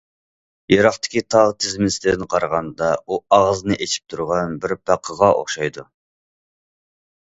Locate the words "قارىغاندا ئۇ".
2.33-3.21